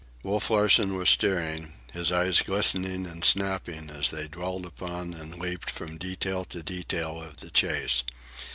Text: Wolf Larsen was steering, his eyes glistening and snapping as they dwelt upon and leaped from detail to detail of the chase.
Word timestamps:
Wolf 0.23 0.49
Larsen 0.49 0.95
was 0.97 1.11
steering, 1.11 1.73
his 1.93 2.11
eyes 2.11 2.41
glistening 2.41 3.05
and 3.05 3.23
snapping 3.23 3.91
as 3.91 4.09
they 4.09 4.27
dwelt 4.27 4.65
upon 4.65 5.13
and 5.13 5.37
leaped 5.37 5.69
from 5.69 5.99
detail 5.99 6.43
to 6.45 6.63
detail 6.63 7.21
of 7.21 7.37
the 7.37 7.51
chase. 7.51 8.03